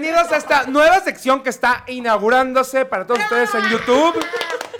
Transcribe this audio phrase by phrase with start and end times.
[0.00, 4.14] bienvenidos a esta nueva sección que está inaugurándose para todos ustedes en YouTube.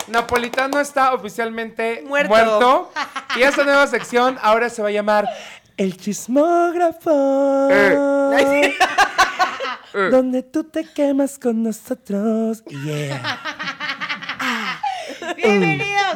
[0.08, 2.31] Napolitano está oficialmente Muerto.
[2.31, 2.90] muerto.
[3.37, 5.28] Y esta nueva sección ahora se va a llamar
[5.77, 7.69] El Chismógrafo.
[7.71, 8.74] Ay,
[10.10, 12.64] Donde tú te quemas con nosotros.
[12.64, 13.49] Yeah.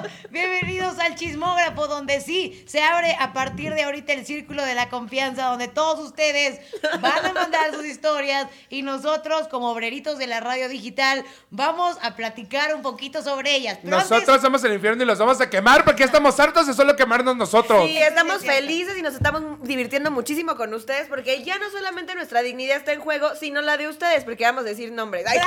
[0.02, 4.75] Bienvenidos, bienvenidos al chismógrafo, donde sí se abre a partir de ahorita el círculo de
[4.75, 6.58] la confianza, donde todos ustedes
[7.00, 12.17] van a mandar sus historias y nosotros, como obreritos de la radio digital, vamos a
[12.17, 13.79] platicar un poquito sobre ellas.
[13.82, 16.75] Pero antes- Nosotros somos el infierno y los vamos a quemar porque estamos hartos de
[16.75, 17.84] solo quemarnos nosotros.
[17.86, 22.42] Sí, estamos felices y nos estamos divirtiendo muchísimo con ustedes porque ya no solamente nuestra
[22.42, 25.25] dignidad está en juego, sino la de ustedes, porque vamos a decir nombres.
[25.26, 25.39] Ay,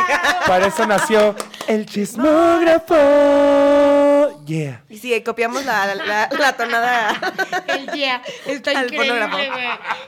[0.47, 1.35] Para eso nació
[1.67, 2.97] el Chismógrafo.
[4.47, 4.81] Yeah.
[4.89, 7.19] y sí, copiamos la, la, la tonada.
[7.67, 9.49] El día está Al increíble, güey.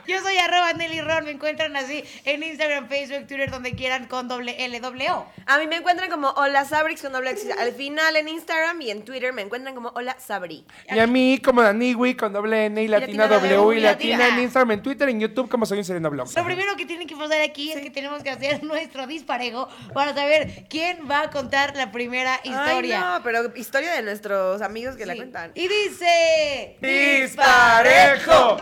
[0.08, 4.28] Yo soy arroba Nelly Ron, me encuentran así en Instagram, Facebook, Twitter, donde quieran con
[4.28, 5.26] doble L, doble O.
[5.46, 8.90] A mí me encuentran como Hola Sabrix con doble X al final en Instagram y
[8.90, 10.64] en Twitter me encuentran como Hola Sabri.
[10.88, 14.18] Y a mí como Daniwi con doble N y latina latina W y y latina
[14.18, 14.36] latina.
[14.36, 16.28] en Instagram, en Twitter, en YouTube como soy un sereno blog.
[16.34, 20.14] Lo primero que tienen que pasar aquí es que tenemos que hacer nuestro disparejo para
[20.14, 22.98] saber quién va a contar la primera historia.
[22.98, 25.18] Ay, no, pero historia de nuestros amigos que la Sí.
[25.18, 25.52] cuentan.
[25.54, 26.78] Y dice...
[26.80, 28.56] ¡Disparejo!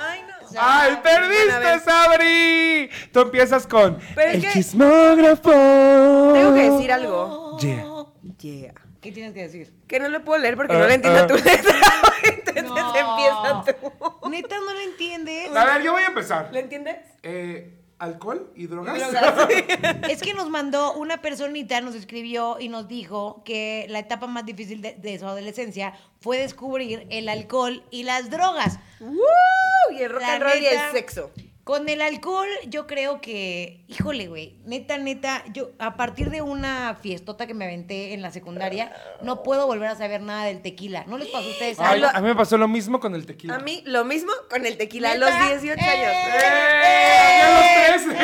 [0.00, 0.58] Ay, no.
[0.58, 1.80] ¡Ay, perdiste.
[1.84, 2.90] Sabri!
[3.12, 5.50] Tú empiezas con Pero es el que- chismógrafo.
[6.32, 7.56] Tengo que decir algo.
[7.60, 7.84] Yeah.
[8.38, 8.74] Yeah.
[9.00, 9.72] ¿Qué tienes que decir?
[9.86, 11.26] Que no lo puedo leer porque Ah, no le entiendo ah.
[11.26, 11.76] tu letra.
[12.24, 12.94] Entonces No.
[12.96, 13.76] empieza
[14.20, 14.28] tú.
[14.28, 15.54] Neta, no lo entiendes.
[15.54, 16.48] A ver, yo voy a empezar.
[16.52, 16.96] ¿Lo entiendes?
[17.22, 19.00] Eh, ¿Alcohol y drogas?
[20.10, 24.44] Es que nos mandó una personita, nos escribió y nos dijo que la etapa más
[24.44, 28.78] difícil de, de su adolescencia fue descubrir el alcohol y las drogas.
[29.00, 29.16] ¡Woo!
[29.92, 31.30] Y el rock La and roll y el sexo.
[31.66, 36.94] Con el alcohol, yo creo que, híjole, güey, neta, neta, yo a partir de una
[37.02, 41.02] fiestota que me aventé en la secundaria, no puedo volver a saber nada del tequila.
[41.08, 41.80] ¿No les pasó a ustedes?
[41.80, 42.06] Ay, algo?
[42.16, 43.56] a mí me pasó lo mismo con el tequila.
[43.56, 45.88] A mí lo mismo con el tequila a los 18 ¡Eh!
[45.88, 46.12] años.
[46.12, 47.40] ¡Eh!
[47.40, 48.16] ¡Ya los tres!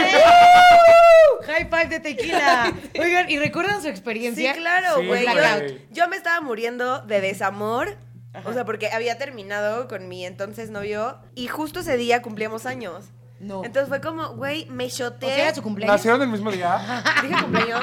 [1.47, 2.73] High five de tequila.
[3.01, 4.53] Oigan, ¿y recuerdan su Sí, experiencia?
[4.53, 5.25] claro, Sí, güey.
[5.25, 5.37] güey.
[5.37, 7.97] yo, yo me estaba muriendo de desamor.
[8.45, 13.07] O sea, porque había terminado con mi entonces novio y justo ese día cumplíamos años.
[13.43, 13.65] No.
[13.65, 15.27] Entonces fue como, güey, me ¿O shoté.
[15.27, 15.97] sea, era su cumpleaños?
[15.97, 17.03] ¿Nacieron el mismo día?
[17.23, 17.81] Dije cumpleaños.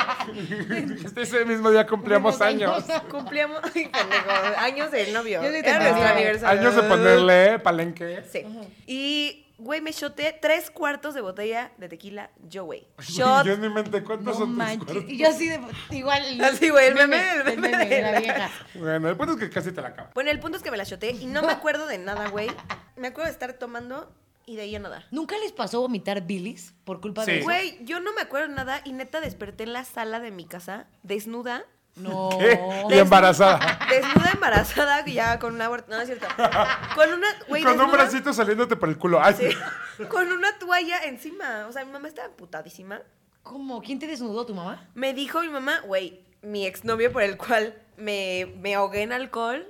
[1.06, 2.84] Este ese mismo día cumplíamos años.
[3.12, 5.44] Cumplíamos, ay, pendejo, años de novio.
[5.44, 6.60] Yo sí Era nuestro aniversario.
[6.62, 8.24] Años de ponerle palenque.
[8.32, 8.46] Sí.
[8.88, 12.88] Y, güey, me shoté tres cuartos de botella de tequila yo, güey.
[13.00, 13.46] Shot.
[13.46, 14.86] Yo en mi mente, ¿cuántos No son tus manches.
[14.86, 15.04] cuartos?
[15.10, 15.60] Y yo así de.
[15.92, 16.42] Igual.
[16.42, 18.50] Así, güey, el meme, el el meme meme de de la la- vieja.
[18.76, 20.14] Bueno, el punto es que casi te la acabas.
[20.14, 22.50] Bueno, el punto es que me la shoté y no me acuerdo de nada, güey.
[22.96, 24.10] Me acuerdo de estar tomando
[24.50, 25.06] y de ahí a nada.
[25.12, 27.32] ¿Nunca les pasó vomitar bilis por culpa Sí.
[27.32, 27.46] de eso?
[27.46, 30.46] Güey, yo no me acuerdo de nada y neta desperté en la sala de mi
[30.46, 31.64] casa, desnuda.
[31.96, 32.30] No.
[32.40, 32.60] ¿Qué?
[32.90, 33.80] Y embarazada.
[33.90, 35.68] Desnuda, embarazada, ya con una.
[35.68, 36.28] No, no es cierto.
[36.96, 39.20] Con una, güey, Con un desnuda, bracito saliéndote por el culo.
[39.22, 41.66] Ay, sí, con una toalla encima.
[41.68, 43.02] O sea, mi mamá estaba emputadísima.
[43.44, 43.82] ¿Cómo?
[43.82, 44.88] ¿Quién te desnudó, tu mamá?
[44.94, 49.68] Me dijo mi mamá, güey, mi exnovio por el cual me, me ahogué en alcohol,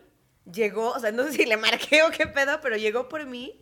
[0.52, 3.60] llegó, o sea, no sé si le marqué o qué pedo, pero llegó por mí.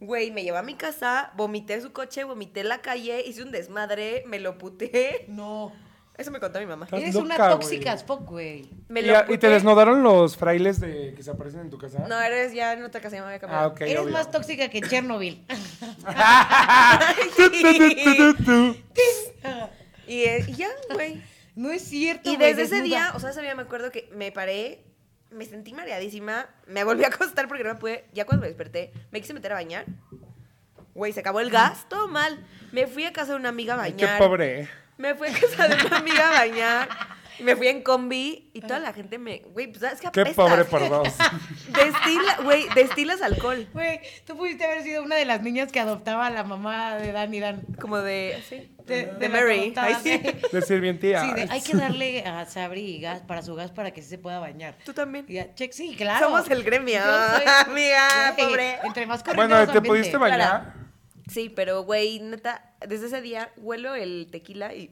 [0.00, 3.50] Güey, me llevó a mi casa, vomité su coche, vomité en la calle, hice un
[3.50, 5.26] desmadre, me lo puté.
[5.28, 5.72] No.
[6.16, 6.86] Eso me contó mi mamá.
[6.92, 8.68] Eres loca, una tóxica fuck, güey.
[8.88, 12.06] Me ¿Y, te desnudaron los frailes de que se aparecen en tu casa?
[12.08, 13.74] No, eres ya en otra casa, ya me había cambiado.
[13.74, 13.80] Ah.
[13.80, 14.12] Eres obvio.
[14.12, 15.46] más tóxica que Chernobyl.
[20.06, 21.22] Y, y ya, güey.
[21.54, 22.28] No es cierto.
[22.28, 22.82] Y desde ese desnuda.
[22.82, 24.82] día, o sea, ese día me acuerdo que me paré,
[25.30, 28.92] me sentí mareadísima, me volví a acostar porque no me pude, ya cuando me desperté,
[29.10, 29.86] me quise meter a bañar.
[30.94, 32.44] Güey, se acabó el gas, todo mal.
[32.72, 34.18] Me fui a casa de una amiga a Ay, Qué bañar.
[34.18, 34.68] pobre.
[34.98, 36.88] Me fui a casa de una amiga a bañar.
[37.40, 39.38] Y me fui en combi y toda la gente me.
[39.52, 40.34] Güey, pues sabes que Qué apestas.
[40.48, 41.08] pobre por dos.
[41.68, 43.68] Destila, güey, destilas alcohol.
[43.72, 47.12] Güey, tú pudiste haber sido una de las niñas que adoptaba a la mamá de
[47.12, 47.62] Dan y Dan.
[47.80, 48.42] Como de.
[48.48, 48.70] Sí.
[48.86, 49.72] De, De, de Mary.
[49.76, 50.20] Ay, sí.
[50.22, 50.32] sí.
[50.52, 51.20] De sirvientía.
[51.22, 54.18] Sí, de, hay que darle a Sabri gas para su gas para que sí se
[54.18, 54.76] pueda bañar.
[54.84, 55.24] Tú también.
[55.28, 56.26] Y ya, check, sí, claro.
[56.26, 57.00] Somos el gremio.
[57.00, 58.78] Soy- Amiga, Güey, pobre.
[58.82, 59.88] Entre más Bueno, ¿te ambiente.
[59.88, 60.74] pudiste bañar?
[61.30, 64.90] Sí, pero, güey, neta, desde ese día huelo el tequila y.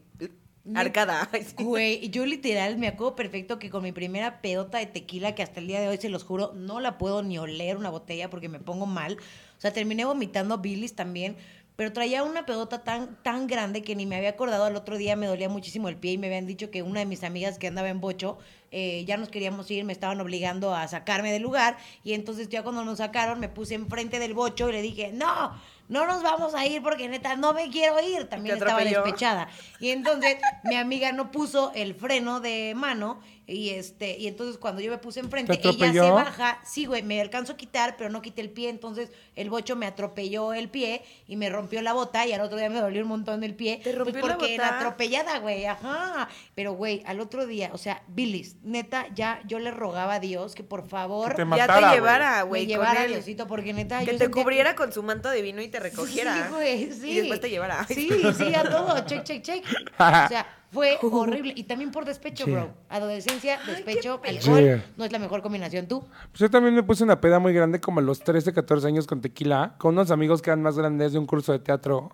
[0.74, 1.28] Arcada.
[1.58, 5.60] Güey, yo literal me acuerdo perfecto que con mi primera pedota de tequila, que hasta
[5.60, 8.48] el día de hoy se los juro, no la puedo ni oler una botella porque
[8.48, 9.16] me pongo mal.
[9.56, 11.36] O sea, terminé vomitando bilis también.
[11.78, 14.64] Pero traía una pedota tan, tan grande que ni me había acordado.
[14.64, 17.06] Al otro día me dolía muchísimo el pie y me habían dicho que una de
[17.06, 18.36] mis amigas que andaba en Bocho,
[18.72, 21.76] eh, ya nos queríamos ir, me estaban obligando a sacarme del lugar.
[22.02, 25.52] Y entonces ya cuando nos sacaron me puse enfrente del Bocho y le dije, no,
[25.88, 28.29] no nos vamos a ir porque neta no me quiero ir.
[28.29, 29.49] También estaba despechada.
[29.81, 34.82] Y entonces mi amiga no puso el freno de mano y este y entonces cuando
[34.82, 38.10] yo me puse enfrente, ¿Te ella se baja, sí, güey, me alcanzo a quitar, pero
[38.10, 41.94] no quité el pie, entonces el bocho me atropelló el pie y me rompió la
[41.94, 43.80] bota y al otro día me dolió un montón el pie.
[43.82, 44.54] ¿Te rompió pues la porque bota?
[44.54, 46.28] era atropellada, güey, ajá.
[46.54, 50.54] Pero güey, al otro día, o sea, Billis, neta, ya yo le rogaba a Dios
[50.54, 52.64] que por favor Que te ya te llevara, güey.
[52.64, 53.12] con llevara él.
[53.12, 56.34] Diosito, porque neta Que yo te sentía cubriera con su manto divino y te recogiera.
[56.34, 57.10] Sí, güey, sí.
[57.12, 57.86] Y después te llevara.
[57.86, 59.06] Sí, sí, a todo.
[59.06, 59.64] Check, check, check.
[59.98, 61.52] O sea, fue horrible.
[61.56, 62.70] Y también por despecho, bro.
[62.88, 64.82] Adolescencia, despecho, qué alcohol.
[64.96, 65.86] No es la mejor combinación.
[65.86, 66.00] ¿Tú?
[66.30, 69.06] Pues yo también me puse una peda muy grande, como a los 13, 14 años
[69.06, 72.10] con tequila, con unos amigos que eran más grandes de un curso de teatro.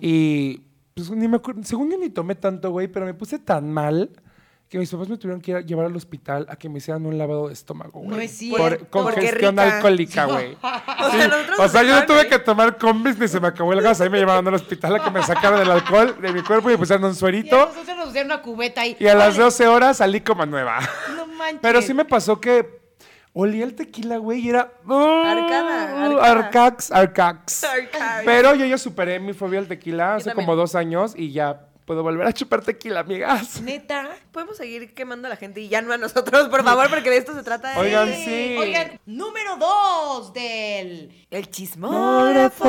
[0.00, 0.62] Y
[0.94, 4.10] pues ni me acuerdo, según yo ni tomé tanto, güey, pero me puse tan mal
[4.68, 7.06] que mis papás me tuvieron que ir a llevar al hospital a que me hicieran
[7.06, 8.10] un lavado de estómago, güey.
[8.10, 8.58] No es cierto.
[8.58, 10.56] Por congestión alcohólica, güey.
[10.62, 13.72] O sea, nosotros o sea, yo no tuve que tomar combis ni se me acabó
[13.72, 14.00] el gas.
[14.00, 16.72] Ahí me llevaron al hospital a que me sacaran el alcohol de mi cuerpo y
[16.72, 17.56] me pusieron un Y a suerito.
[17.56, 18.96] nosotros nos pusieron una cubeta ahí.
[18.98, 20.80] Y a las Órale, 12 horas salí como nueva.
[21.16, 21.60] No manches.
[21.62, 22.78] Pero sí me pasó que
[23.32, 24.72] olía el tequila, güey, y era...
[24.84, 26.24] Uh, arcada.
[26.24, 27.64] Arcax, arcax.
[27.64, 28.24] Arcax.
[28.24, 30.46] Pero yo ya superé mi fobia al tequila hace también.
[30.46, 33.62] como dos años y ya puedo volver a chupar tequila, amigas.
[33.62, 34.10] Neta.
[34.30, 37.16] Podemos seguir quemando a la gente y ya no a nosotros, por favor, porque de
[37.16, 37.70] esto se trata.
[37.72, 38.56] de- Oigan, sí.
[38.58, 41.24] Oigan, número dos del.
[41.30, 42.68] El Chismógrafo.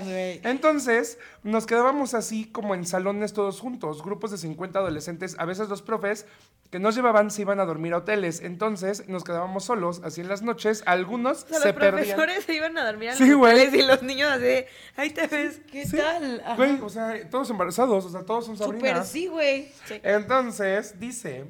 [0.04, 0.40] güey.
[0.44, 5.68] Entonces, nos quedábamos así como en salones todos juntos, grupos de 50 adolescentes, a veces
[5.68, 6.26] los profes
[6.70, 8.40] que nos llevaban se iban a dormir a hoteles.
[8.40, 11.94] Entonces, nos quedábamos solos, así en las noches, algunos O sea, se los perdían.
[12.16, 13.52] profesores se iban a dormir a los Sí, güey.
[13.54, 15.60] hoteles y los niños así, de, ahí te ves.
[15.70, 16.42] ¿Qué Sí, tal?
[16.56, 19.08] Güey, o sea, todos embarazados, o sea, todos son Súper sobrinas.
[19.08, 19.68] sí, güey.
[20.02, 21.44] Entonces, dice,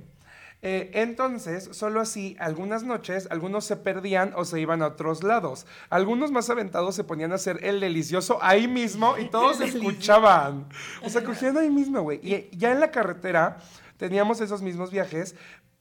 [0.66, 5.66] eh, entonces, solo así, algunas noches, algunos se perdían o se iban a otros lados.
[5.90, 10.66] Algunos más aventados se ponían a hacer el delicioso ahí mismo y todos escuchaban.
[11.02, 12.18] O sea, cogían ahí mismo, güey.
[12.22, 13.58] Y ya en la carretera
[13.98, 15.36] teníamos esos mismos viajes.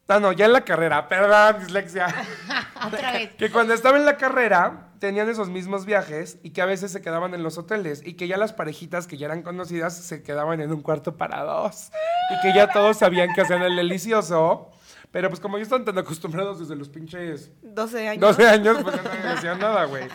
[0.06, 2.14] Ah, no, ya en la carrera, perdón, dislexia.
[2.86, 3.30] Otra vez.
[3.36, 7.02] Que cuando estaba en la carrera tenían esos mismos viajes y que a veces se
[7.02, 10.62] quedaban en los hoteles y que ya las parejitas que ya eran conocidas se quedaban
[10.62, 11.90] en un cuarto para dos
[12.30, 14.70] y que ya todos sabían que hacían el delicioso.
[15.10, 18.20] Pero pues como ya están tan acostumbrados desde los pinches 12 años.
[18.22, 20.08] 12 años, pues ya no me decían nada, güey.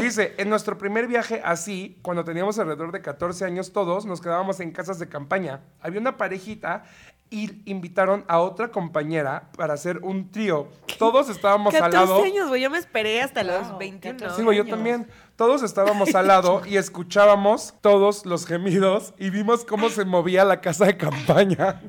[0.00, 4.58] Dice, en nuestro primer viaje así, cuando teníamos alrededor de 14 años todos, nos quedábamos
[4.60, 5.60] en casas de campaña.
[5.80, 6.84] Había una parejita
[7.30, 10.68] y invitaron a otra compañera para hacer un trío.
[10.98, 12.22] Todos estábamos al 14 lado.
[12.24, 12.62] años, güey.
[12.62, 14.18] Yo me esperé hasta los Wow, 21.
[14.18, 15.08] 14 Sí, güey, yo también.
[15.36, 20.60] Todos estábamos al lado y escuchábamos todos los gemidos y vimos cómo se movía la
[20.60, 21.80] casa de campaña.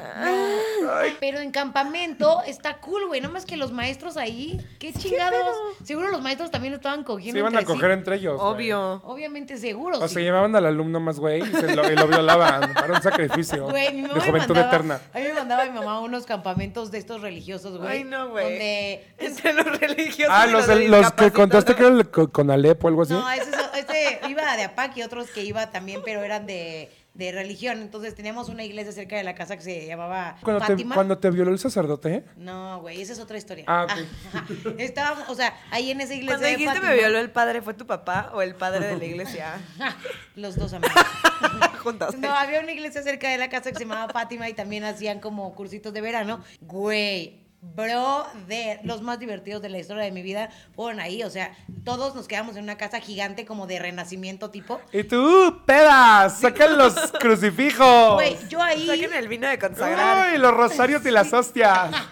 [1.19, 3.21] Pero en campamento está cool, güey.
[3.21, 4.59] No más que los maestros ahí.
[4.79, 5.55] ¿Qué chingados?
[5.83, 7.33] Seguro los maestros también estaban cogiendo.
[7.33, 7.65] se iban a sí.
[7.65, 8.37] coger entre ellos.
[8.39, 8.51] güey.
[8.53, 9.01] Obvio.
[9.05, 9.99] Obviamente seguro.
[9.99, 10.15] O sí.
[10.15, 13.65] se llevaban al alumno más güey y, se lo, y lo violaban para un sacrificio
[13.65, 15.01] Güey, mi mamá de juventud mandaba, eterna.
[15.13, 17.89] A mí me mandaba mi mamá a unos campamentos de estos religiosos, güey.
[17.89, 18.43] Ay, no, güey.
[18.45, 19.05] Donde...
[19.19, 20.33] Entre los religiosos.
[20.35, 23.13] Ah, los, los que contaste que eran co- con Alep o algo así.
[23.13, 26.91] No, ese, es- ese iba de APAC y otros que iba también, pero eran de,
[27.19, 27.81] de religión.
[27.81, 30.95] Entonces teníamos una iglesia cerca de la casa que se llamaba cuando, te, Fátima.
[30.95, 32.23] cuando te violó el sacerdote.
[32.37, 33.65] No, güey, esa es otra historia.
[33.67, 33.91] Ah, ok.
[34.33, 34.45] Ajá.
[34.79, 37.61] Estábamos, o sea, ahí en esa iglesia Cuando de dijiste Fátima, me violó el padre,
[37.61, 39.61] ¿fue tu papá o el padre de la iglesia?
[40.35, 40.95] Los dos amigos.
[41.83, 42.17] Juntos.
[42.17, 45.19] No, había una iglesia cerca de la casa que se llamaba Fátima y también hacían
[45.19, 46.41] como cursitos de verano.
[46.61, 51.23] Güey, bro, de los más divertidos de la historia de mi vida fueron ahí.
[51.23, 54.79] O sea, todos nos quedamos en una casa gigante como de renacimiento tipo.
[54.91, 58.15] Y tú, pedas, sacan los crucifijos.
[58.15, 58.87] Güey, yo ahí...
[58.87, 60.29] Saquen el vino de consagrar.
[60.29, 61.91] Ay, los rosarios y las hostias.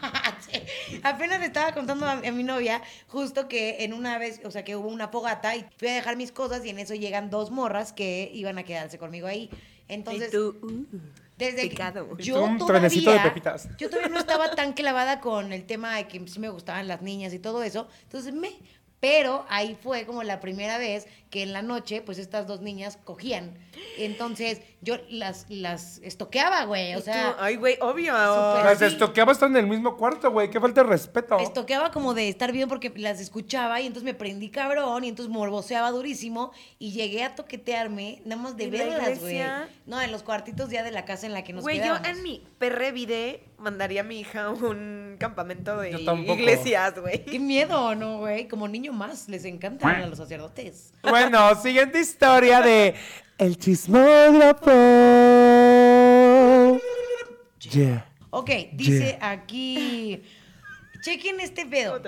[0.49, 0.99] Sí.
[1.03, 4.63] Apenas le estaba contando a, a mi novia justo que en una vez, o sea,
[4.63, 7.51] que hubo una fogata y fui a dejar mis cosas y en eso llegan dos
[7.51, 9.49] morras que iban a quedarse conmigo ahí.
[9.89, 10.97] Entonces, y tú, uh,
[11.37, 12.07] desde que picado.
[12.17, 13.69] Y yo un todavía, trenecito de pepitas.
[13.77, 17.01] yo todavía no estaba tan clavada con el tema de que sí me gustaban las
[17.01, 17.87] niñas y todo eso.
[18.03, 18.49] Entonces me
[18.99, 22.97] Pero ahí fue como la primera vez que en la noche, pues estas dos niñas
[23.03, 23.57] cogían.
[23.97, 26.95] Entonces yo las, las estoqueaba, güey.
[26.95, 28.13] O sea, tú, ay, güey, obvio.
[28.13, 30.49] Las estoqueaba estar en el mismo cuarto, güey.
[30.49, 31.39] Qué falta de respeto.
[31.39, 35.33] estoqueaba como de estar bien porque las escuchaba y entonces me prendí cabrón y entonces
[35.33, 39.41] morboseaba durísimo y llegué a toquetearme nada más de ¿En la verlas, güey.
[39.85, 42.23] No, en los cuartitos ya de la casa en la que nos Güey, yo en
[42.23, 47.25] mi perre vide mandaría a mi hija a un campamento de iglesias, güey.
[47.25, 48.47] Qué miedo, ¿no, güey?
[48.47, 50.93] Como niño más, les encantan a los sacerdotes.
[51.19, 52.93] Bueno, siguiente historia de
[53.39, 54.69] El chismógrafo.
[57.71, 58.07] Yeah.
[58.29, 60.23] Ok, dice aquí.
[61.01, 61.99] Chequen este pedo.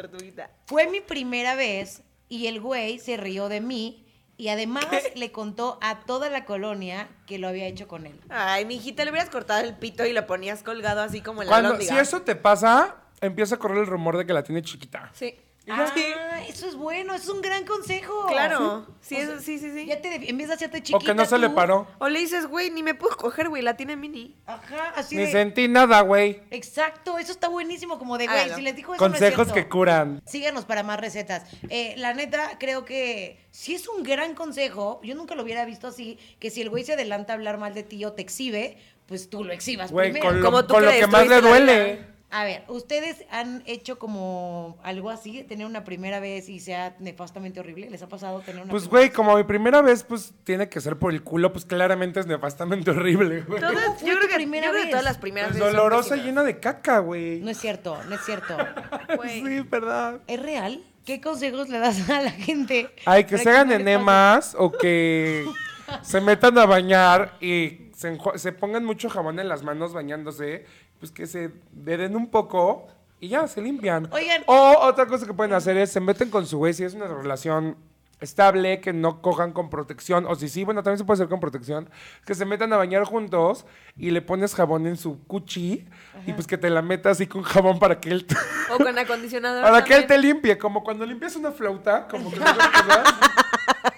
[0.67, 4.05] Fue mi primera vez y el güey se rió de mí
[4.37, 4.85] y además
[5.15, 8.19] le contó a toda la colonia que lo había hecho con él.
[8.29, 11.49] Ay, mi hijita, le hubieras cortado el pito y lo ponías colgado así como en
[11.49, 14.61] la Cuando, si eso te pasa, empieza a correr el rumor de que la tiene
[14.61, 15.09] chiquita.
[15.15, 15.35] Sí.
[15.71, 16.03] Ah, Sí.
[16.47, 18.27] eso es bueno, eso es un gran consejo.
[18.27, 18.85] Claro.
[19.01, 19.85] Sí, O eso- sea, sí, sí, sí.
[19.85, 21.87] Ya te de- empieza a hacerte chiquita O que no se le paró.
[21.99, 24.35] O le dices, güey, ni me puedo coger, güey, la tiene mini.
[24.45, 25.31] Ajá, así Ni de...
[25.31, 26.41] sentí nada, güey.
[26.51, 28.55] Exacto, eso está buenísimo, como de, güey, Hágalo.
[28.55, 30.21] si les dijo eso no es Consejos que curan.
[30.25, 31.43] Síganos para más recetas.
[31.69, 35.87] Eh, la neta, creo que si es un gran consejo, yo nunca lo hubiera visto
[35.87, 38.77] así, que si el güey se adelanta a hablar mal de ti o te exhibe,
[39.07, 40.33] pues tú lo exhibas Güey, primero.
[40.33, 42.05] con, Como lo, tú con lo que más le duele.
[42.31, 47.59] A ver, ¿ustedes han hecho como algo así, tener una primera vez y sea nefastamente
[47.59, 47.89] horrible?
[47.89, 50.79] ¿Les ha pasado tener una Pues, primera güey, como mi primera vez, pues tiene que
[50.79, 53.59] ser por el culo, pues claramente es nefastamente horrible, güey.
[53.59, 54.91] Todas, ¿Cómo fue yo tu creo que, primera yo creo que vez?
[54.91, 56.25] todas las primeras Pues veces son dolorosa, pésimas.
[56.27, 57.39] llena de caca, güey.
[57.41, 58.55] No es cierto, no es cierto.
[59.15, 59.41] Güey.
[59.43, 60.19] Sí, verdad.
[60.27, 60.83] ¿Es real?
[61.05, 62.89] ¿Qué consejos le das a la gente?
[63.05, 63.91] Ay, que para se hagan no le pase?
[63.91, 65.45] enemas o que
[66.03, 70.65] se metan a bañar y se, se pongan mucho jabón en las manos bañándose,
[70.99, 72.87] pues que se den un poco
[73.19, 74.07] y ya, se limpian.
[74.11, 74.43] Oigan.
[74.45, 77.07] O otra cosa que pueden hacer es se meten con su güey si es una
[77.07, 77.75] relación
[78.21, 81.39] estable, que no cojan con protección, o si sí, bueno, también se puede hacer con
[81.39, 81.89] protección,
[82.25, 83.65] que se metan a bañar juntos
[83.97, 85.87] y le pones jabón en su cuchi
[86.25, 88.27] y pues que te la metas así con jabón para que él...
[88.73, 89.63] O con acondicionador.
[89.69, 93.15] Para que él te limpie, como cuando limpias una flauta, como que cosas.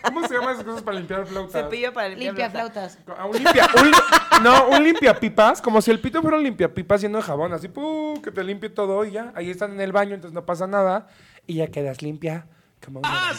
[0.03, 1.53] ¿Cómo se llaman esas cosas para limpiar flautas?
[1.63, 2.89] Cepillo para limpiar Limpia flauta.
[2.89, 3.19] flautas.
[3.19, 7.17] A un limpia, un- no, un limpiapipas, como si el pito fuera un limpiapipas lleno
[7.19, 8.21] de jabón, así, ¡pum!
[8.21, 9.31] que te limpie todo y ya.
[9.35, 11.07] Ahí están en el baño, entonces no pasa nada
[11.47, 12.45] y ya quedas limpia
[12.83, 13.31] como una.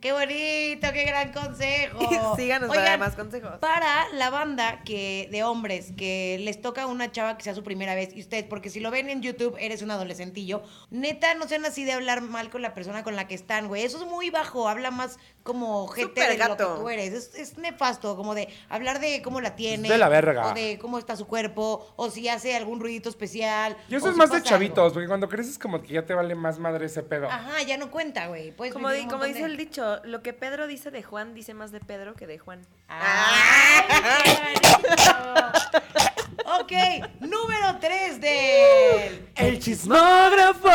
[0.00, 0.88] ¡Qué bonito!
[0.92, 1.98] ¡Qué gran consejo!
[2.36, 3.52] Síganos Oigan, para más consejos.
[3.60, 7.62] Para la banda que de hombres que les toca a una chava que sea su
[7.62, 11.48] primera vez y ustedes, porque si lo ven en YouTube eres un adolescentillo, neta no
[11.48, 13.84] sean así de hablar mal con la persona con la que están, güey.
[13.84, 16.74] Eso es muy bajo, habla más como gente de lo gato.
[16.74, 17.12] que tú eres.
[17.12, 19.88] Es, es nefasto, como de hablar de cómo la tiene.
[19.88, 20.48] de la verga.
[20.48, 23.76] O de cómo está su cuerpo, o si hace algún ruidito especial.
[23.88, 24.94] Y eso es si más de chavitos, algo.
[24.94, 27.30] porque cuando creces como que ya te vale más madre ese pedo.
[27.30, 28.52] Ajá, ya no cuenta, güey.
[28.66, 31.02] Puedes Como, vivir di- un como dice de- el dicho, lo que Pedro dice de
[31.02, 32.62] Juan dice más de Pedro que de Juan.
[32.88, 34.72] ¡Ay, qué
[35.12, 36.60] bonito!
[36.60, 36.72] ok,
[37.20, 39.28] número 3 del...
[39.36, 40.68] El chismógrafo.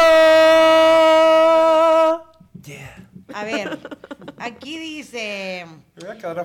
[2.64, 3.10] Yeah.
[3.34, 3.80] A ver,
[4.38, 5.66] aquí dice...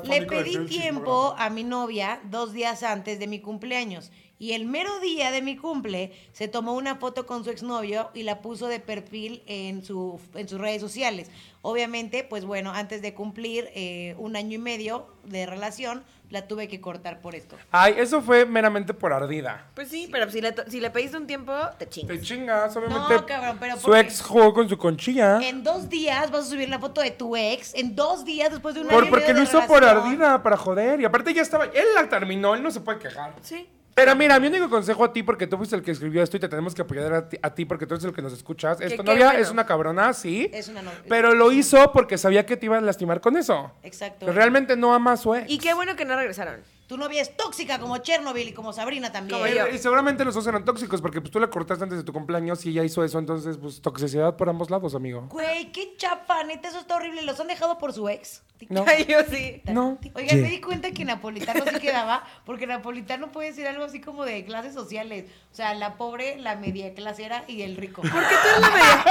[0.04, 5.00] Le pedí tiempo a mi novia dos días antes de mi cumpleaños y el mero
[5.00, 8.80] día de mi cumple se tomó una foto con su exnovio y la puso de
[8.80, 11.30] perfil en, su, en sus redes sociales.
[11.62, 16.66] Obviamente, pues bueno, antes de cumplir eh, un año y medio de relación, la tuve
[16.68, 17.56] que cortar por esto.
[17.70, 19.66] Ay, eso fue meramente por ardida.
[19.74, 22.20] Pues sí, pero si le, to- si le pediste un tiempo, te Te chingas.
[22.22, 23.14] chingas, obviamente.
[23.14, 25.38] No, cabrón, pero Su ex jugó con su conchilla.
[25.42, 27.74] En dos días vas a subir la foto de tu ex.
[27.74, 31.00] En dos días después de un Por, porque lo de hizo por ardida, para joder.
[31.00, 31.66] Y aparte ya estaba.
[31.66, 33.32] Él la terminó, él no se puede quejar.
[33.42, 33.68] Sí.
[33.96, 36.40] Pero mira, mi único consejo a ti, porque tú fuiste el que escribió esto y
[36.40, 38.78] te tenemos que apoyar a ti, a ti porque tú eres el que nos escuchas.
[38.78, 39.40] Es Que tu qué novia, bueno.
[39.40, 40.50] es una cabrona, sí.
[40.52, 40.98] Es una novia.
[41.08, 43.72] Pero lo hizo porque sabía que te iba a lastimar con eso.
[43.82, 44.26] Exacto.
[44.26, 45.50] Pero realmente no ama a su ex.
[45.50, 46.60] Y qué bueno que no regresaron.
[46.86, 49.40] Tu novia es tóxica como Chernobyl y como Sabrina también.
[49.40, 49.74] Como.
[49.74, 52.64] Y seguramente los dos eran tóxicos porque pues tú la cortaste antes de tu cumpleaños
[52.64, 53.18] y ella hizo eso.
[53.18, 55.26] Entonces, pues toxicidad por ambos lados, amigo.
[55.30, 57.22] Güey, qué chapa, neta, eso está horrible.
[57.22, 58.42] ¿Los han dejado por su ex?
[58.68, 58.84] No.
[58.86, 59.62] Ay, yo sí.
[59.64, 59.98] No.
[60.14, 60.42] Oigan, Yeah.
[60.42, 64.44] me di cuenta que Napolitano sí quedaba, porque Napolitano puede decir algo así como de
[64.44, 65.26] clases sociales.
[65.52, 68.02] O sea, la pobre, la media clasera y el rico.
[68.02, 69.04] ¿Por qué tú eres la media?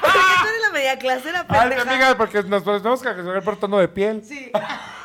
[0.00, 3.56] ¿Por qué tú eres la media clasera, Ay, amiga, porque nos tenemos que resolver por
[3.56, 4.22] tono de piel.
[4.24, 4.50] Sí.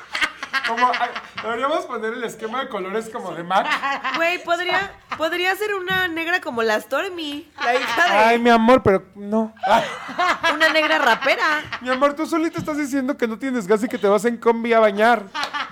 [0.68, 0.92] Como,
[1.44, 3.68] deberíamos poner el esquema de colores como de Mac.
[4.16, 8.84] Güey, podría, podría ser una negra como la Stormy, la hija de Ay, mi amor,
[8.84, 9.54] pero no.
[9.66, 9.84] Ay,
[10.54, 11.64] una negra rapera.
[11.82, 14.38] mi amor, tú solita estás diciendo que no tienes gas y que te vas en
[14.38, 15.24] combi a bañar.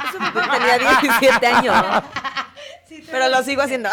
[0.09, 2.03] Eso fue cuando tenía 17 años.
[2.87, 3.89] Sí, Pero lo sigo haciendo.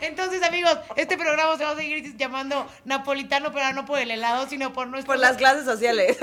[0.00, 4.46] Entonces, amigos, este programa se va a seguir llamando Napolitano, pero no por el helado,
[4.48, 5.12] sino por nuestro...
[5.12, 6.18] Por las clases sociales.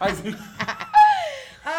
[0.00, 0.36] Ay, sí.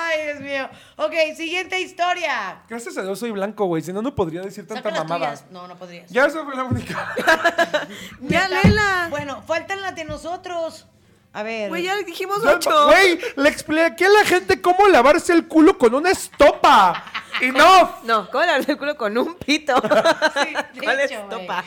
[0.05, 0.69] Ay, Dios mío.
[0.97, 2.61] Ok, siguiente historia.
[2.69, 3.81] Gracias a Dios soy blanco, güey.
[3.81, 5.31] Si no, no podría decir tanta Saca las mamada.
[5.35, 5.51] tuyas.
[5.51, 6.09] No, no podrías.
[6.09, 7.13] Ya esa fue la única.
[8.21, 8.61] ya, Neta.
[8.67, 9.07] Lela.
[9.09, 10.85] Bueno, faltan las de nosotros.
[11.33, 11.67] A ver.
[11.69, 12.87] Güey, ya dijimos ocho.
[12.87, 17.03] Güey, le expliqué a la gente cómo lavarse el culo con una estopa.
[17.41, 17.93] Y no.
[18.03, 19.75] No, ¿cómo lavarse el culo con un pito?
[19.81, 21.63] Sí, de ¿Cuál hecho, estopa?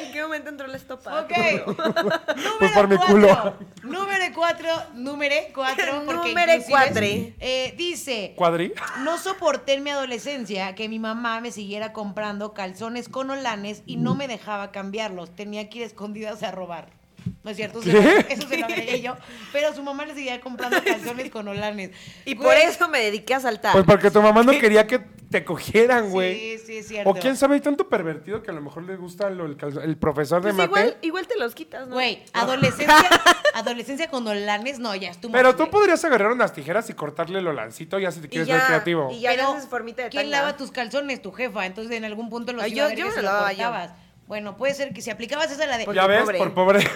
[0.00, 1.20] ¿En qué momento entró la estopa?
[1.22, 1.30] Ok.
[1.66, 3.14] Número Pues por mi cuatro.
[3.14, 3.54] culo.
[3.82, 4.68] Número cuatro.
[4.94, 6.02] Número cuatro.
[6.06, 7.00] porque Número inclusive, cuatro.
[7.04, 8.34] eh, dice.
[8.36, 8.72] ¿Cuadri?
[9.02, 13.96] No soporté en mi adolescencia que mi mamá me siguiera comprando calzones con olanes y
[13.96, 15.34] no me dejaba cambiarlos.
[15.34, 16.95] Tenía que ir escondidas a robar.
[17.42, 18.02] No es cierto, eso, ¿Qué?
[18.02, 19.16] se lo- eso se lo agregué yo.
[19.52, 21.90] Pero su mamá le seguía comprando calzones con olanes.
[22.24, 23.72] Y Güey, por eso me dediqué a saltar.
[23.72, 24.98] Pues porque tu mamá no quería que
[25.30, 26.58] te cogieran, güey.
[26.58, 27.10] Sí, sí, es cierto.
[27.10, 29.96] O quién sabe, hay tanto pervertido que a lo mejor le gusta lo- el, el
[29.96, 30.68] profesor de Pues mate.
[30.80, 31.94] igual, igual te los quitas, ¿no?
[31.94, 33.08] Güey, adolescencia,
[33.54, 35.32] adolescencia con olanes, no, ya estuvo.
[35.32, 38.54] Pero tú podrías agarrar unas tijeras y cortarle el olancito ya si te quieres ya,
[38.56, 39.10] ver creativo.
[39.12, 40.38] y ya Pero, haces formita de ¿quién tanga.
[40.42, 41.20] lava tus calzones?
[41.22, 41.66] Tu jefa.
[41.66, 43.28] Entonces, en algún punto los Ay, iba a yo- ver yo que me se lo
[43.52, 43.96] yo.
[44.26, 45.86] Bueno, puede ser que si aplicabas esa la de...
[45.94, 46.38] Ya ves, pobre.
[46.38, 46.80] por pobre.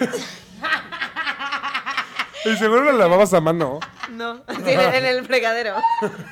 [2.45, 3.79] y seguro la lavabas a mano.
[4.09, 5.75] No, en, el- fregadero.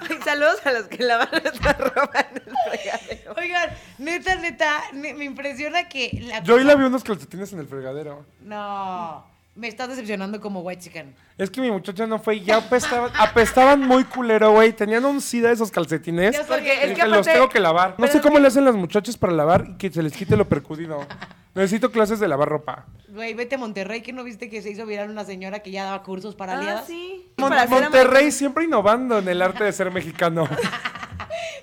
[0.09, 3.33] Ay, saludos a los que lavan nuestra ropa en el fregadero.
[3.37, 7.59] Oigan, neta, neta, ne- me impresiona que la Yo hoy la vi unos calcetines en
[7.59, 8.25] el fregadero.
[8.41, 9.25] No,
[9.59, 11.13] me estás decepcionando como white chicken.
[11.37, 14.73] Es que mi muchacha no fue y ya apestaban, apestaban muy culero, güey.
[14.73, 16.33] Tenían un sida esos calcetines.
[16.35, 16.47] Ya sé.
[16.47, 17.91] Porque Y es que dije, los tengo que lavar.
[17.91, 20.13] No pero sé cómo que- le hacen las muchachas para lavar y que se les
[20.13, 21.05] quite lo percudido.
[21.55, 22.85] Necesito clases de lavar ropa.
[23.09, 25.83] Güey, vete a Monterrey, que no viste que se hizo viral una señora que ya
[25.83, 26.87] daba cursos para Ah, aliadas.
[26.87, 27.29] sí.
[27.37, 30.47] Mon- Para hacer Monterrey siempre innovando en el arte de ser mexicano.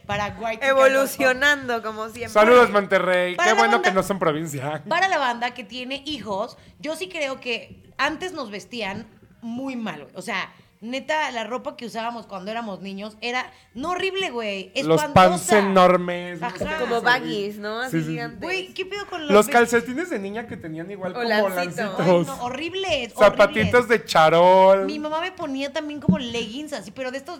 [0.07, 0.69] Para white chicken.
[0.71, 2.29] Evolucionando, como siempre.
[2.33, 3.35] Saludos, Monterrey.
[3.35, 3.89] Para Qué bueno banda.
[3.89, 4.83] que no son provincia.
[4.89, 9.07] Para la banda que tiene hijos, yo sí creo que antes nos vestían
[9.41, 10.15] muy mal, güey.
[10.17, 14.73] O sea, neta, la ropa que usábamos cuando éramos niños era no horrible, güey.
[14.85, 16.43] Los pants enormes.
[16.43, 16.79] Ajá.
[16.79, 17.81] Como baggies, ¿no?
[17.81, 18.41] Así Sí, gigantes.
[18.41, 21.95] Güey, ¿qué pido con los Los calcetines de niña que tenían igual como lancitos.
[21.99, 23.89] Ay, no, horribles, Zapatitos horribles.
[23.89, 24.85] de charol.
[24.87, 27.39] Mi mamá me ponía también como leggings así, pero de estos,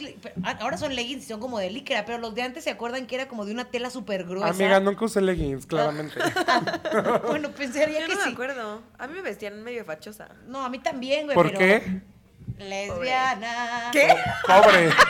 [0.61, 3.15] ahora son leggings y son como de licra, pero los de antes se acuerdan que
[3.17, 4.49] era como de una tela súper gruesa.
[4.49, 6.15] Amiga, nunca usé leggings, claramente.
[7.27, 8.33] Bueno, pensaría Yo que no me sí.
[8.33, 8.83] acuerdo.
[8.99, 10.29] A mí me vestían medio fachosa.
[10.47, 11.35] No, a mí también, güey.
[11.35, 12.01] ¿Por pero- qué?
[12.59, 13.91] Lesbiana.
[13.93, 14.09] ¿Qué?
[14.47, 14.91] Pobre.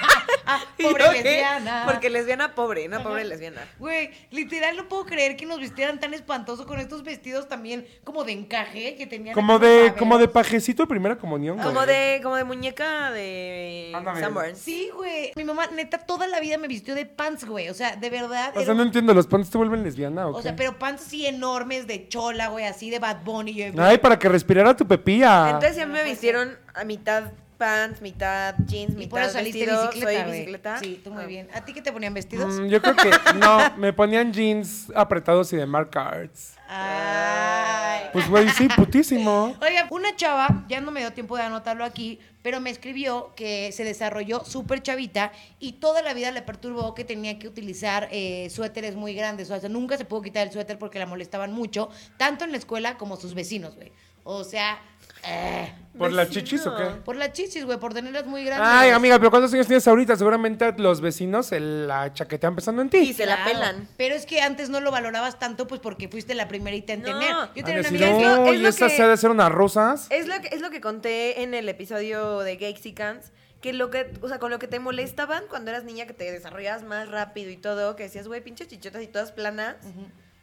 [0.49, 1.22] Ah, ¿Y pobre qué?
[1.25, 1.83] lesbiana.
[1.87, 3.62] Porque lesbiana pobre, una pobre lesbiana.
[3.81, 8.22] Güey, literal no puedo creer que nos vistieran tan espantoso con estos vestidos también como
[8.22, 9.35] de encaje que tenían.
[9.35, 11.66] Como de, como de pajecito de primera comunión, güey.
[11.66, 14.20] Como de, como de muñeca de Ándale.
[14.20, 14.59] Sanborns.
[14.59, 15.33] Sí, güey.
[15.35, 17.68] Mi mamá, neta, toda la vida me vistió de pants, güey.
[17.68, 18.51] O sea, de verdad.
[18.55, 20.42] O era sea, no un- entiendo, ¿los pants te vuelven lesbiana o O qué?
[20.44, 23.53] sea, pero pants así enormes de chola, güey, así de Bad Bunny.
[23.53, 25.51] Yo, Ay, para que respirara tu pepilla.
[25.51, 29.61] Entonces ya No me vistieron a mitad pants, mitad jeans, y mitad por eso saliste
[29.61, 29.89] vestido.
[29.91, 30.79] bicicleta, Soy bicicleta.
[30.79, 31.27] Sí, tú muy Ah.
[31.27, 31.49] bien.
[31.55, 32.53] ¿A ti qué te ponían vestidos?
[32.61, 36.55] Mm, yo creo que no, me ponían jeans apretados y de Mark Arts.
[36.69, 38.11] Ay.
[38.12, 39.57] Pues güey, sí, putísimo.
[39.61, 43.73] Oiga, una chava, ya no me dio tiempo de anotarlo aquí, pero me escribió que
[43.73, 48.49] se desarrolló súper chavita y toda la vida le perturbó que tenía que utilizar eh,
[48.51, 49.51] suéteres muy grandes.
[49.51, 52.59] O sea, nunca se pudo quitar el suéter porque la molestaban mucho, tanto en la
[52.59, 53.93] escuela como sus vecinos, güey.
[54.29, 54.81] O sea,
[55.24, 56.85] eh, ¿Por las chichis o qué?
[57.05, 58.68] por las chichis, güey, por tenerlas muy grandes.
[58.70, 60.14] Ay, amiga, pero ¿cuántos años tienes ahorita?
[60.16, 63.12] Seguramente los vecinos se la chaquetean pensando en Y ti.
[63.14, 63.88] se la pelan.
[63.96, 67.07] Pero es que antes no lo valorabas tanto, pues porque fuiste la primerita en No.
[67.07, 67.35] tener.
[67.55, 69.16] Yo tenía una amiga que es lo- "Oh, es y lo que- se ha de
[69.16, 70.07] ser unas rusas.
[70.11, 74.12] Es lo que, es lo que conté en el episodio de Gexicans, que lo que,
[74.20, 77.50] o sea, con lo que te molestaban cuando eras niña, que te desarrollabas más rápido
[77.50, 79.76] y todo, que decías, güey, pinches chichotas y todas planas.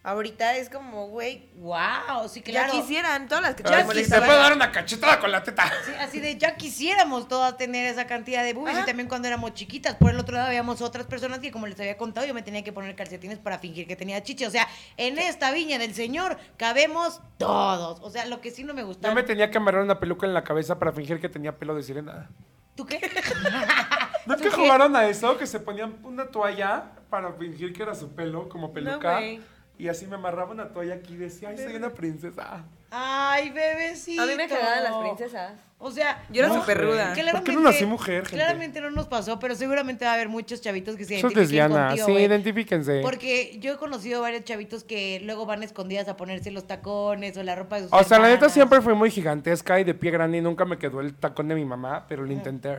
[0.05, 2.73] Ahorita es como, güey, wow, sí, claro.
[2.73, 3.69] ya quisieran todas las que te
[4.03, 5.71] sí, te puedo dar una cachetada con la teta.
[5.85, 9.53] Sí, así de ya quisiéramos todas tener esa cantidad de boobies y también cuando éramos
[9.53, 9.95] chiquitas.
[9.95, 12.65] Por el otro lado habíamos otras personas que como les había contado yo me tenía
[12.65, 14.43] que poner calcetines para fingir que tenía chichi.
[14.43, 18.01] O sea, en esta viña del señor cabemos todos.
[18.01, 19.13] O sea, lo que sí no me Yo gustaba.
[19.15, 21.83] me tenía que amarrar una peluca en la cabeza para fingir que tenía pelo de
[21.83, 22.29] sirena.
[22.75, 22.99] ¿Tú qué?
[24.25, 24.55] ¿No es ¿Tú que qué?
[24.55, 25.37] jugaron a eso?
[25.37, 29.13] Que se ponían una toalla para fingir que era su pelo, como peluca.
[29.19, 29.41] güey.
[29.83, 32.63] Y así me amarraba una toalla aquí y decía, ay, soy una princesa.
[32.95, 34.21] Ay, bebecito.
[34.21, 35.53] A mí me cagaban las princesas.
[35.85, 37.07] O sea, Yo era No, súper ruda.
[37.07, 38.37] ¿Por qué claramente, no nací mujer, gente?
[38.37, 41.87] claramente no nos pasó, pero seguramente va a haber muchos chavitos que se identifiquen lesbiana,
[41.87, 42.23] contigo, sí, güey.
[42.23, 43.01] identifíquense.
[43.01, 47.43] Porque yo he conocido varios chavitos que luego van escondidas a ponerse los tacones o
[47.43, 50.11] la ropa de sus O sea, la neta siempre fue muy gigantesca y de pie
[50.11, 52.69] grande y nunca me quedó el tacón de mi mamá, pero lo intenté.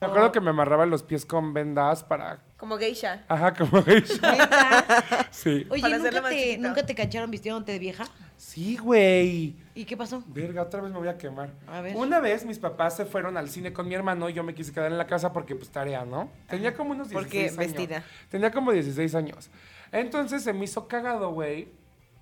[0.00, 2.38] Me acuerdo que me amarraba los pies con vendas para...
[2.58, 3.24] Como geisha.
[3.26, 5.26] Ajá, como geisha.
[5.32, 5.66] Sí.
[5.70, 6.58] Oye, ¿nunca te.
[6.58, 8.04] ¿nunca te cacharon vistiéndote de vieja?
[8.42, 9.54] Sí, güey.
[9.72, 10.20] ¿Y qué pasó?
[10.26, 11.50] Verga, otra vez me voy a quemar.
[11.68, 11.94] A ver.
[11.96, 14.72] Una vez mis papás se fueron al cine con mi hermano y yo me quise
[14.72, 16.28] quedar en la casa porque pues tarea, ¿no?
[16.48, 17.56] Tenía como unos 16 Porque años.
[17.56, 18.02] vestida.
[18.28, 19.48] Tenía como 16 años.
[19.92, 21.68] Entonces se me hizo cagado, güey,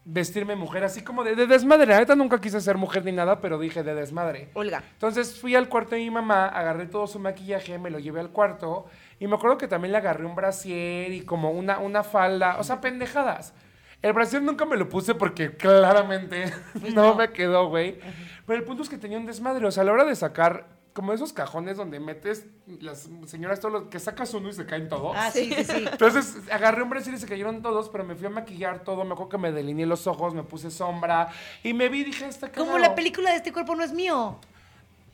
[0.05, 1.87] vestirme mujer así como de, de desmadre.
[1.87, 4.51] La neta nunca quise ser mujer ni nada, pero dije de desmadre.
[4.53, 4.85] Olga.
[4.93, 8.29] Entonces fui al cuarto de mi mamá, agarré todo su maquillaje, me lo llevé al
[8.31, 8.85] cuarto
[9.19, 12.63] y me acuerdo que también le agarré un brasier y como una, una falda, o
[12.63, 13.55] sea, pendejadas.
[14.03, 16.53] El brasier nunca me lo puse porque claramente
[16.95, 17.15] no, no.
[17.15, 17.99] me quedó, güey.
[18.47, 20.67] Pero el punto es que tenía un desmadre, o sea, a la hora de sacar
[20.93, 22.47] como esos cajones donde metes
[22.81, 25.15] las señoras todo lo que sacas uno y se caen todos.
[25.17, 25.85] Ah, sí, sí, sí.
[25.91, 29.05] Entonces agarré un brasier y se cayeron todos, pero me fui a maquillar todo.
[29.05, 31.29] Me acuerdo que me delineé los ojos, me puse sombra
[31.63, 32.79] y me vi y dije, está Como cagado".
[32.79, 34.37] la película de este cuerpo no es mío.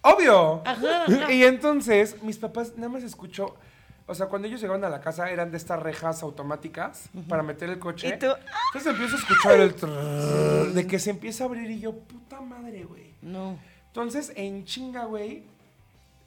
[0.02, 0.62] Obvio.
[0.64, 1.32] Ajá, ajá.
[1.32, 3.56] Y entonces mis papás nada más escuchó,
[4.08, 7.70] o sea, cuando ellos llegaron a la casa eran de estas rejas automáticas para meter
[7.70, 8.08] el coche.
[8.08, 8.26] ¿Y tú?
[8.74, 12.40] Entonces empiezo a escuchar el trrrr de que se empieza a abrir y yo, puta
[12.40, 13.14] madre, güey.
[13.22, 13.58] No.
[13.88, 15.42] Entonces, en chinga, güey,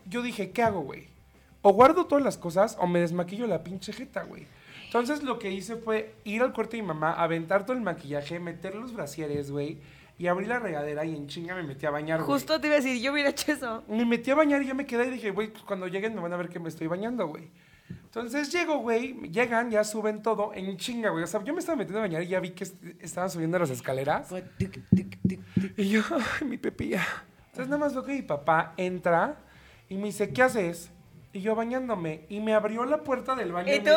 [0.05, 1.07] yo dije, ¿qué hago, güey?
[1.61, 4.45] O guardo todas las cosas o me desmaquillo la pinche jeta, güey.
[4.85, 8.39] Entonces, lo que hice fue ir al cuarto de mi mamá, aventar todo el maquillaje,
[8.39, 9.77] meter los brasieres, güey,
[10.17, 12.27] y abrí la regadera y en chinga me metí a bañar, güey.
[12.27, 13.83] Justo te iba a decir, yo hubiera hecho eso.
[13.87, 16.21] Me metí a bañar y yo me quedé y dije, güey, pues cuando lleguen me
[16.21, 17.49] van a ver que me estoy bañando, güey.
[18.09, 21.23] Entonces llego, güey, llegan, ya suben todo en chinga, güey.
[21.23, 23.59] O sea, yo me estaba metiendo a bañar y ya vi que est- estaban subiendo
[23.59, 24.29] las escaleras.
[25.77, 26.01] Y yo,
[26.41, 27.05] ay, mi pepilla.
[27.47, 29.37] Entonces nada más veo que mi papá entra
[29.89, 30.89] y me dice, ¿qué haces?
[31.31, 32.25] Y yo bañándome.
[32.27, 33.71] Y me abrió la puerta del baño.
[33.71, 33.91] ¿Y y tú?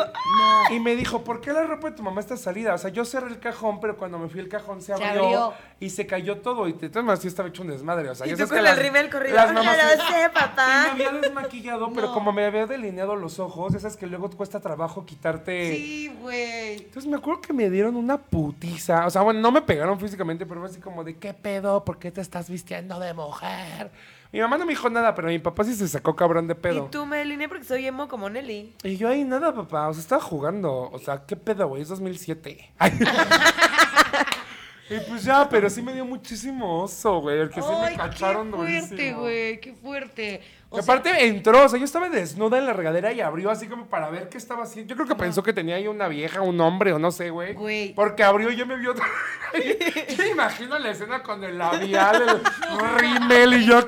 [0.69, 2.75] me- y me dijo, ¿por qué la ropa de tu mamá está salida?
[2.75, 5.23] O sea, yo cerré el cajón, pero cuando me fui el cajón se Se abrió,
[5.23, 5.53] abrió.
[5.79, 6.67] y se cayó todo.
[6.67, 8.07] Y todas maneras sí estaba hecho un desmadre.
[8.11, 9.35] O sea, Y ya tú con que el rímel corrido.
[9.35, 10.83] Las mamás Ya lo sé, y papá.
[10.95, 12.13] me había desmaquillado, pero No.
[12.13, 15.75] como me había delineado los ojos, esas que luego cuesta trabajo quitarte.
[15.75, 16.73] Sí, güey.
[16.83, 19.07] Entonces me acuerdo que me dieron una putiza.
[19.07, 21.83] O sea, bueno, no me pegaron físicamente, pero fue así como de, ¿qué pedo?
[21.83, 23.89] ¿Por qué te estás vistiendo de mujer?
[24.33, 26.87] Mi mamá no me dijo nada, pero mi papá sí se sacó cabrón de pedo.
[26.87, 28.73] Y tú me delineé porque soy emo como Nelly.
[28.83, 29.87] Y yo ahí nada, papá.
[29.87, 30.89] O sea, estaba jugando.
[30.91, 31.83] O sea, ¿qué pedo, güey?
[31.83, 32.73] Es 2007.
[32.79, 32.93] Ay.
[34.89, 37.41] y pues ya, pero sí me dio muchísimo oso, güey.
[37.41, 40.41] El que sí me Ay, cacharon qué fuerte, güey, qué fuerte.
[40.73, 43.51] Y O sea, aparte entró, o sea, yo estaba desnuda en la regadera y abrió
[43.51, 44.89] así como para ver qué estaba haciendo.
[44.89, 47.53] Yo creo que pensó que tenía ahí una vieja, un hombre o no sé, güey.
[47.53, 47.93] Güey.
[47.93, 48.95] Porque abrió y yo me vio.
[50.17, 53.87] yo imagino la escena con el labial, el rímel y yo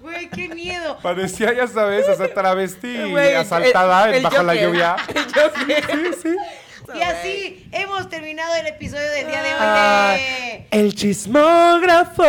[0.00, 0.98] güey, qué miedo.
[1.02, 4.96] Parecía, ya sabes, sea, travesti Güey, asaltada el- el bajo la lluvia.
[5.08, 5.74] Sí,
[6.22, 6.36] sí.
[6.94, 10.16] Y así hemos terminado el episodio del día de hoy Ah,
[10.70, 12.22] el chismógrafo.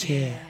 [0.00, 0.47] Yeah.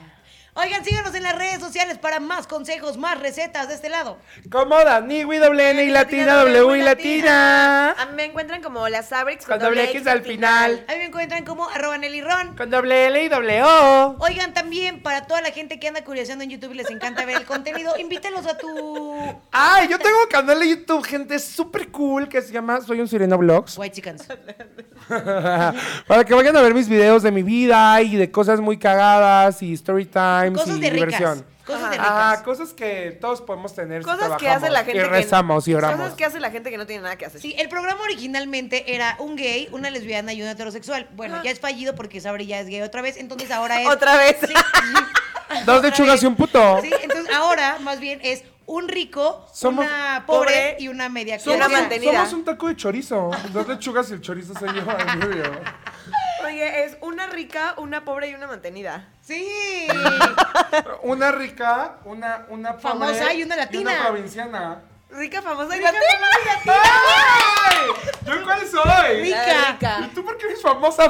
[0.61, 4.17] Oigan, síganos en las redes sociales para más consejos, más recetas de este lado.
[4.51, 7.91] Como Dani, Wi, doble N y latina, W y latina.
[7.91, 10.83] A mí me encuentran como las Sabrix Con doble X al final.
[10.89, 12.57] A mí me encuentran como arroba Nelly Ron.
[12.57, 14.17] Con doble L y doble O.
[14.19, 17.37] Oigan, también para toda la gente que anda curioseando en YouTube y les encanta ver
[17.37, 22.27] el contenido, invítalos a tu Ay, yo tengo un canal de YouTube, gente, súper cool
[22.27, 23.77] que se llama Soy un Sireno Vlogs.
[23.77, 24.27] White Chickens.
[25.07, 29.61] Para que vayan a ver mis videos de mi vida y de cosas muy cagadas
[29.61, 30.05] y story
[30.53, 31.07] times Cosas y de ricas.
[31.19, 31.45] diversión.
[31.65, 32.41] Cosas de Ah, ricas.
[32.43, 34.03] cosas que todos podemos tener.
[34.03, 35.99] si Cosas que hace la gente Y que rezamos y oramos.
[35.99, 37.39] Cosas que hace la gente que no tiene nada que hacer.
[37.41, 41.07] Sí, el programa originalmente era un gay, una lesbiana y un heterosexual.
[41.15, 43.87] Bueno, ya es fallido porque Sabri ya es gay otra vez, entonces ahora es...
[43.87, 44.37] Otra vez.
[44.45, 44.53] Sí.
[45.65, 46.79] Dos lechugas y un puto.
[46.81, 51.37] Sí, entonces ahora más bien es un rico, Somos una pobre, pobre y una media
[51.43, 51.63] y una clase.
[51.63, 52.11] Somos, mantenida.
[52.13, 53.31] somos un taco de chorizo.
[53.51, 54.81] Dos lechugas y el chorizo soy yo.
[54.81, 55.43] en medio.
[56.45, 59.07] Oye, es una rica, una pobre y una mantenida.
[59.21, 59.87] Sí.
[61.03, 63.91] Una rica, una, una pobre Famosa y una latina.
[63.91, 64.81] una provinciana.
[65.11, 66.27] Rica, famosa y Rica, latina.
[66.67, 67.77] ¡Ay!
[68.25, 69.21] ¿Yo cuál soy?
[69.21, 69.71] Rica.
[69.71, 69.99] Rica.
[70.05, 71.09] ¿Y tú por qué eres famosa?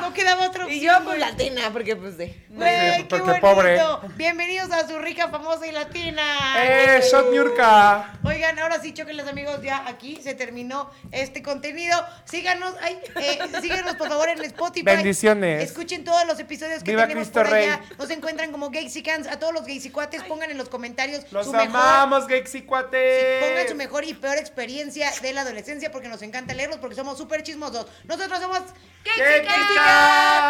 [0.00, 2.46] No quedaba otra Y yo pues latina, porque pues de.
[2.50, 3.40] Güey, qué porque bonito.
[3.40, 3.80] pobre.
[4.16, 6.22] Bienvenidos a su rica, famosa y latina.
[6.56, 8.12] ¡Eh, Shot Niurka!
[8.24, 11.98] Oigan, ahora sí, choquenles amigos, ya aquí se terminó este contenido.
[12.24, 14.84] Síganos, ay, eh, síganos por favor en Spotify.
[14.84, 15.64] Bendiciones.
[15.64, 17.76] Escuchen todos los episodios que Viva tenemos Cristo por allá.
[17.78, 17.96] Rey.
[17.98, 19.26] Nos encuentran como Gaysicans.
[19.26, 21.66] A todos los gaysicuates, pongan en los comentarios ¡Los su mejor.
[21.88, 23.40] Vamos, Gexi Cuate.
[23.40, 27.16] Pongan su mejor y peor experiencia de la adolescencia porque nos encanta leerlos porque somos
[27.16, 27.86] súper chismosos.
[28.04, 28.60] Nosotros somos
[29.04, 30.48] Gexicat.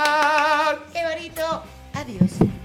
[0.92, 1.62] ¡Qué bonito!
[1.94, 2.57] Adiós.